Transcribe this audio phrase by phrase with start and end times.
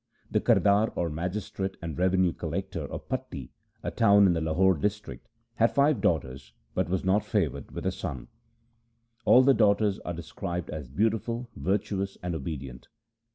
[0.31, 3.51] The Kardar, or magistrate and revenue collector, of Patti,
[3.83, 5.27] a iown in the Lahore district,
[5.57, 8.27] had five daughters, but was not favoured with a son.
[9.25, 12.87] All the daughters are described as beautiful, virtuous, and obedient.